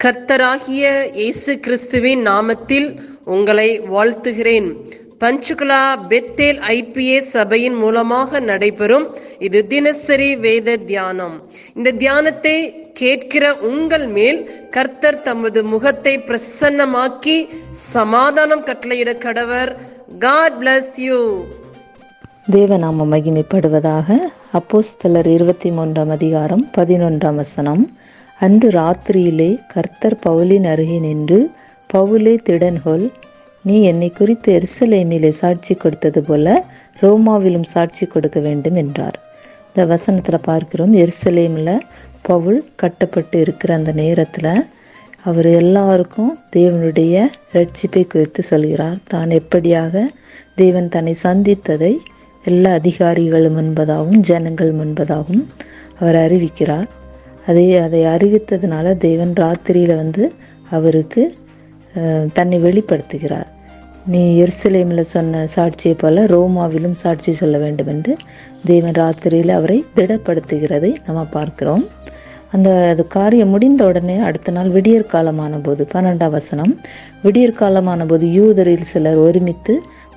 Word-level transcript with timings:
கர்த்தராகிய 0.00 0.84
இயேசு 1.18 1.52
கிறிஸ்துவின் 1.64 2.22
நாமத்தில் 2.28 2.88
உங்களை 3.34 3.66
வாழ்த்துகிறேன். 3.92 4.66
பஞ்சுகுலா 5.22 5.78
பெத்தேல் 6.10 6.58
ஐபிஏ 6.74 7.18
சபையின் 7.34 7.76
மூலமாக 7.82 8.40
நடைபெறும் 8.48 9.06
இது 9.46 9.60
தினசரி 9.72 10.28
வேத 10.44 10.76
தியானம். 10.90 11.36
இந்த 11.76 11.94
தியானத்தை 12.02 12.56
கேட்கிற 13.00 13.54
உங்கள் 13.70 14.06
மேல் 14.16 14.40
கர்த்தர் 14.76 15.20
தமது 15.28 15.62
முகத்தை 15.72 16.14
பிரசன்னமாக்கி 16.28 17.38
சமாதானம் 17.94 18.66
கட்டளையிட 18.70 19.14
கடவர். 19.26 19.72
காட் 20.26 20.58
பிளஸ் 20.62 20.94
யூ 21.06 21.20
தேவநாம 22.56 23.06
மகிமைப்படுவதாக 23.12 24.18
அப்போஸ்தலர் 24.60 25.30
இருபத்தி 25.36 25.70
மூன்றாம் 25.78 26.12
அதிகாரம் 26.18 26.64
பதினொன்றாம் 26.78 27.40
வசனம். 27.42 27.84
அன்று 28.40 28.68
ராத்திரியிலே 28.70 29.50
கர்த்தர் 29.72 30.16
பவுலின் 30.26 30.66
அருகே 30.72 30.98
நின்று 30.98 31.38
பவுலே 31.94 32.34
திடன்கொள் 32.46 33.04
நீ 33.62 33.82
என்னை 33.82 34.08
குறித்து 34.10 34.48
எருசலேமிலே 34.58 35.28
சாட்சி 35.28 35.74
கொடுத்தது 35.74 36.22
போல 36.22 36.64
ரோமாவிலும் 37.02 37.68
சாட்சி 37.74 38.06
கொடுக்க 38.06 38.40
வேண்டும் 38.40 38.74
என்றார். 38.74 39.16
இந்த 39.68 39.86
வசனத்தில் 39.86 40.46
பார்க்கிறோம் 40.50 40.92
எருசலேமில் 40.92 41.76
பவுல் 42.22 42.58
கட்டப்பட்டு 42.76 43.40
இருக்கிற 43.40 43.74
அந்த 43.74 43.92
நேரத்தில் 43.92 44.52
அவர் 45.22 45.48
எல்லாருக்கும் 45.60 46.32
தேவனுடைய 46.56 47.14
ரட்சிப்பை 47.52 48.06
குறித்து 48.06 48.42
சொல்கிறார். 48.42 48.98
தான் 49.08 49.30
எப்படியாக 49.30 50.04
தேவன் 50.54 50.88
தன்னை 50.88 51.14
சந்தித்ததை 51.22 51.92
எல்லா 52.44 52.72
அதிகாரிகள் 52.72 53.48
முன்பதாகவும் 53.50 54.20
ஜனங்கள் 54.30 54.72
முன்பதாகவும் 54.74 55.44
அவர் 55.98 56.18
அறிவிக்கிறார். 56.24 56.88
அதை 57.48 57.64
அதை 57.86 58.00
அறிவித்ததுனால 58.14 58.96
தேவன் 59.06 59.34
ராத்திரியில் 59.42 60.00
வந்து 60.02 60.24
அவருக்கு 60.76 61.22
தன்னை 62.36 62.58
வெளிப்படுத்துகிறார். 62.66 63.48
நீ 64.12 64.22
எருசலேமில் 64.44 65.10
சொன்ன 65.12 65.42
சாட்சியை 65.54 65.94
போல 66.00 66.24
ரோமாவிலும் 66.32 66.96
சாட்சி 67.02 67.32
சொல்ல 67.40 67.56
வேண்டும் 67.64 67.90
என்று 67.92 68.12
தேவன் 68.70 68.96
ராத்திரியில் 69.00 69.52
அவரை 69.58 69.78
திடப்படுத்துகிறதை 69.96 70.90
நம்ம 71.06 71.20
பார்க்கிறோம். 71.36 71.84
அந்த 72.54 72.70
அது 72.90 73.02
காரியம் 73.14 73.52
முடிந்த 73.54 73.82
உடனே 73.90 74.16
அடுத்த 74.28 74.52
நாள் 74.56 74.70
விடியற் 74.74 75.12
காலமான 75.14 75.54
போது 75.66 75.82
பன்னெண்டாம் 75.94 76.34
வசனம் 76.36 76.72
விடியற் 77.24 77.58
காலமான 77.62 78.06
போது 78.10 78.26
யூதரில் 78.38 78.90
சிலர் 78.92 79.20
ஒருமித்து 79.26 79.74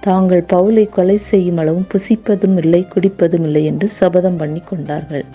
தாங்கள் 0.07 0.43
பவுலை 0.53 0.85
கொலை 0.97 1.17
செய்யும் 1.31 1.59
அளவும் 1.63 1.89
புசிப்பதும் 1.93 2.57
இல்லை 2.63 2.81
குடிப்பதும் 2.93 3.45
இல்லை 3.47 3.63
என்று 3.71 3.87
சபதம் 3.99 4.39
பண்ணி 4.41 4.61
கொண்டார்கள். 4.69 5.25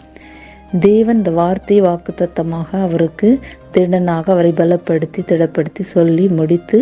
தேவன் 0.80 1.18
இந்த 1.18 1.30
வார்த்தை 1.30 1.76
வாக்குத்தத்தமாக 1.80 2.68
அவருக்கு 2.86 3.28
திடனாக 3.74 4.24
அவரை 4.34 4.52
பலப்படுத்தி 4.60 5.20
திடப்படுத்தி 5.30 5.82
சொல்லி 5.94 6.26
முடித்து 6.38 6.78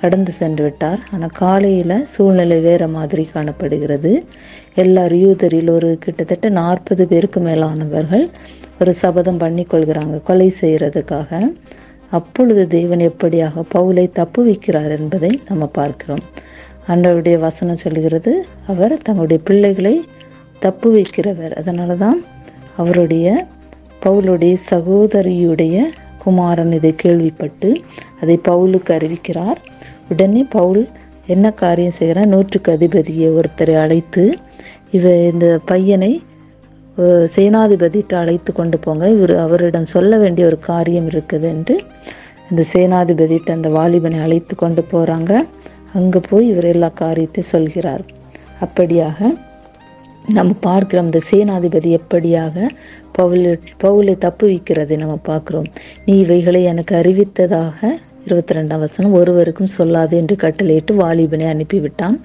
கடந்து 0.00 0.32
சென்று 0.32 0.62
விட்டார். 0.64 1.00
ஆனால் 1.14 1.34
காலையில் 1.40 1.96
சூழ்நிலை 2.12 2.58
வேறு 2.60 2.88
மாதிரி 2.88 3.24
காணப்படுகிறது. 3.34 4.12
எல்லார் 4.74 5.14
யூதரில் 5.14 5.70
ஒரு 5.70 5.98
கிட்டத்தட்ட 6.04 6.48
நாற்பது 6.48 7.06
பேருக்கு 7.06 7.40
மேலானவர்கள் 7.40 8.24
ஒரு 8.80 8.92
சபதம் 9.02 9.40
பண்ணி 9.42 9.64
கொள்கிறாங்க 9.72 10.16
கொலை 10.22 10.48
செய்கிறதுக்காக 10.60 11.40
அப்பொழுது 12.18 12.62
தேவன் 12.68 13.02
எப்படியாக 13.10 13.64
பவுலை 13.74 14.06
தப்பு 14.20 14.40
வைக்கிறார் 14.48 14.92
என்பதை 14.98 15.30
நம்ம 15.48 15.66
பார்க்கிறோம். 15.78 16.24
ஆண்டவருடைய 16.88 17.38
வசனம் 17.38 17.82
சொல்கிறது 17.84 18.32
அவர் 18.66 18.94
தங்களுடைய 19.02 19.40
பிள்ளைகளை 19.48 20.04
தப்பு 20.58 20.88
வைக்கிறவர் 20.96 21.52
அதனால 21.60 21.94
தான் 21.94 22.20
அவருடைய 22.80 23.26
பவுலுடைய 24.04 24.54
சகோதரியுடைய 24.70 25.76
குமாரன் 26.22 26.72
இதை 26.78 26.92
கேள்விப்பட்டு 27.02 27.68
அதை 28.22 28.36
பவுலுக்கு 28.48 28.90
அறிவிக்கிறார். 28.96 29.58
உடனே 30.12 30.42
பவுல் 30.56 30.82
என்ன 31.34 31.46
காரியம் 31.62 31.96
செய்கிறார்? 31.98 32.30
நூற்றுக்கு 32.34 32.70
அதிபதியை 32.76 33.28
ஒருத்தரை 33.38 33.74
அழைத்து 33.84 34.24
இவ 34.96 35.12
இந்த 35.32 35.46
பையனை 35.70 36.12
சேனாதிபதிட்டு 37.34 38.14
அழைத்து 38.22 38.50
கொண்டு 38.52 38.78
போங்க. 38.84 39.04
இவர் 39.16 39.34
அவரிடம் 39.44 39.92
சொல்ல 39.94 40.16
வேண்டிய 40.22 40.46
ஒரு 40.50 40.58
காரியம் 40.70 41.06
இருக்குது 41.12 41.46
என்று 41.54 41.76
இந்த 42.50 42.62
சேனாதிபதிட்டு 42.72 43.50
அந்த 43.56 43.68
வாலிபனை 43.76 44.18
அழைத்து 44.26 44.54
கொண்டு 44.62 44.82
போகிறாங்க 44.92 45.32
அங்கே 45.98 46.20
போய் 46.28 46.46
இவர் 46.52 46.68
எல்லா 46.72 46.90
காரியத்தை 47.02 47.42
சொல்கிறார். 47.54 48.04
அப்படியாக 48.64 49.18
நம்ம 50.24 50.54
பார்க்கிறோம் 50.60 51.04
இந்த 51.04 51.20
சேனாதிபதி 51.30 51.90
எப்படியாக 51.98 52.66
பவுல் 53.12 53.46
பவுலை 53.82 54.18
தப்பு 54.18 54.44
வைக்கிறதை 54.46 54.96
நம்ம 54.96 55.18
பார்க்குறோம். 55.28 55.66
நீ 56.04 56.18
இவைகளை 56.18 56.62
எனக்கு 56.62 56.94
அறிவித்ததாக 56.96 57.78
இருபத்தி 58.26 58.54
ரெண்டாம் 58.54 58.78
வசனம் 58.78 59.12
ஒருவருக்கும் 59.12 59.74
சொல்லாது 59.78 60.16
என்று 60.16 60.36
கட்டளையிட்டு 60.36 60.94
வாலிபனை 60.94 61.46
அனுப்பிவிட்டான். 61.54 62.20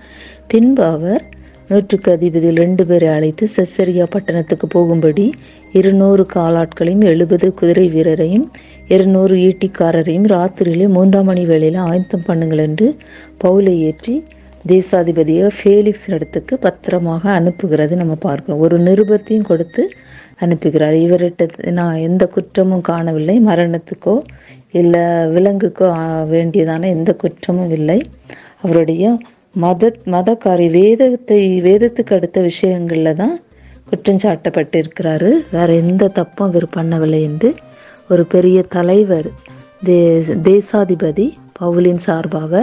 பின்பு 0.47 0.83
அவர் 0.83 1.23
நூற்றுக்கு 1.69 2.11
அதிபதியில் 2.11 2.55
ரெண்டு 2.55 2.85
பேரை 2.85 3.07
அழைத்து 3.07 3.49
செசரியா 3.55 4.03
பட்டணத்துக்கு 4.09 4.67
போகும்படி 4.67 5.33
இருநூறு 5.71 6.25
காலாட்களையும் 6.35 7.03
எழுபது 7.03 7.53
குதிரை 7.53 7.89
வீரரையும் 7.89 8.47
இருநூறு 8.87 9.35
ஈட்டிக்காரரையும் 9.35 10.27
ராத்திரியிலே 10.27 10.87
மூன்றாம் 10.87 11.23
மணி 11.23 11.45
வேளையில் 11.45 11.75
ஆயத்தம் 11.75 12.27
பண்ணுங்கள் 12.27 12.57
என்று 12.57 12.95
பவுலை 13.43 13.79
ஏற்றி 13.89 14.23
தேசாதிபதியை 14.65 15.47
ஃபேலிக்ஸ் 15.57 16.07
இடத்துக்கு 16.15 16.53
பத்திரமாக 16.65 17.23
அனுப்புகிறது 17.39 17.93
நம்ம 18.01 18.15
பார்க்கணும் 18.27 18.61
ஒரு 18.65 18.77
நிருபத்தையும் 18.87 19.47
கொடுத்து 19.51 19.83
அனுப்புகிறார். 20.45 20.95
இவர்கிட்ட 21.05 21.71
நான் 21.79 22.03
எந்த 22.07 22.23
குற்றமும் 22.35 22.83
காணவில்லை. 22.89 23.35
மரணத்துக்கோ 23.49 24.15
இல்லை 24.79 25.03
விலங்குக்கோ 25.35 25.87
வேண்டியதான 26.33 26.89
எந்த 26.97 27.11
குற்றமும் 27.23 27.73
இல்லை. 27.77 27.99
அவருடைய 28.63 29.03
மத 29.63 29.91
மதக்காரி 30.13 30.67
வேதத்தை 30.77 31.39
வேதத்துக்கு 31.67 32.15
அடுத்த 32.17 32.39
விஷயங்களில் 32.41 33.19
தான் 33.21 33.35
குற்றம் 33.89 34.23
சாட்டப்பட்டிருக்கிறாரு. 34.25 35.29
வேறு 35.55 35.73
எந்த 35.83 36.11
தப்பும் 36.19 36.51
இவர் 36.53 36.67
பண்ணவில்லை 36.77 37.21
என்று 37.29 37.49
ஒரு 38.09 38.23
பெரிய 38.33 38.57
தலைவர் 38.75 39.29
தே 39.87 39.97
தேசாதிபதி 40.47 41.25
பவுலின் 41.59 42.03
சார்பாக 42.05 42.61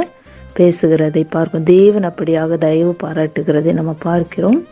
பேசுகிறதை 0.56 1.26
பார்க்கும். 1.30 1.62
தேவன் 1.62 2.06
அப்படியாக 2.10 2.56
தயவு 2.56 2.96
பாராட்டுகிறதை 3.02 3.72
நம்ம 3.72 3.94
பார்க்கிறோம். 3.98 4.66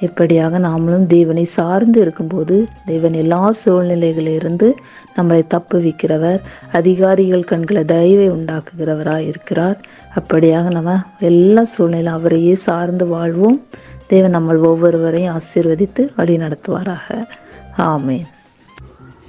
இப்படியாக 0.00 0.58
நாமளும் 0.58 1.06
தேவனை 1.06 1.44
சார்ந்து 1.44 2.00
இருக்கும்போது 2.00 2.66
தேவன் 2.86 3.12
எல்லா 3.12 3.54
சூழ்நிலைகளிலிருந்து 3.64 4.72
நம்மளை 5.16 5.42
தப்புவிக்கிறவர் 5.54 6.40
அதிகாரிகள் 6.72 7.44
கண்களை 7.44 7.84
தயவை 7.84 8.30
உண்டாக்குகிறவராக 8.30 9.26
இருக்கிறார். 9.26 9.78
அப்படியாக 10.14 10.70
நம்ம 10.70 10.98
எல்லா 11.18 11.64
சூழ்நிலையும் 11.64 12.12
அவரையே 12.12 12.54
சார்ந்து 12.54 13.06
வாழ்வோம். 13.06 13.66
தேவன் 14.06 14.30
நம்ம 14.30 14.54
ஒவ்வொருவரையும் 14.54 15.36
ஆசீர்வதித்து 15.36 16.08
வழி 16.16 16.36
நடத்துவாராக 16.36 17.24
ஆமேன். 17.76 18.28